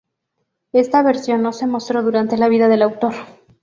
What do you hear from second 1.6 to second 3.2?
mostró durante la vida del autor.